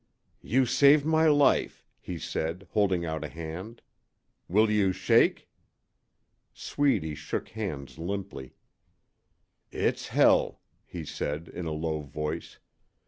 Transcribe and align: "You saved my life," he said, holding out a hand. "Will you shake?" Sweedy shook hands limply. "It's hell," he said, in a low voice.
"You 0.41 0.65
saved 0.65 1.05
my 1.05 1.27
life," 1.27 1.85
he 1.99 2.17
said, 2.17 2.67
holding 2.71 3.05
out 3.05 3.23
a 3.23 3.27
hand. 3.27 3.83
"Will 4.47 4.67
you 4.71 4.91
shake?" 4.91 5.47
Sweedy 6.55 7.13
shook 7.13 7.49
hands 7.49 7.99
limply. 7.99 8.55
"It's 9.71 10.07
hell," 10.07 10.59
he 10.87 11.05
said, 11.05 11.47
in 11.49 11.67
a 11.67 11.71
low 11.71 11.99
voice. 12.01 12.57